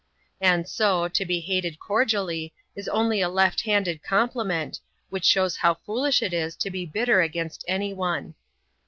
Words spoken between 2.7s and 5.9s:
is only a left handed compliment, which shows how